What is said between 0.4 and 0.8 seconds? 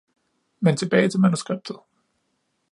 Men